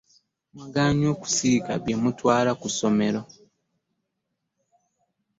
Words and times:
Mwagaanyi 0.53 1.05
okusiika 1.15 1.71
bye 1.83 1.95
mutwala 2.01 2.51
ku 2.61 2.67
ssomero? 2.71 3.21